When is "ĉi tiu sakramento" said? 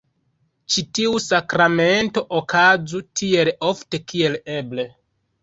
0.75-2.23